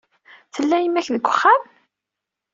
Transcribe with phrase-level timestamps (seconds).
[0.53, 1.61] Tella yemma-k deg wexxam?